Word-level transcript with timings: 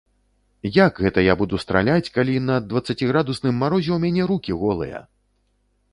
Як 0.85 1.01
гэта 1.07 1.19
я 1.25 1.35
буду 1.41 1.59
страляць, 1.65 2.11
калі 2.17 2.33
на 2.47 2.55
дваццаціградусным 2.71 3.55
марозе 3.65 3.91
ў 3.95 3.99
мяне 4.07 4.23
рукі 4.33 4.51
голыя? 4.63 4.99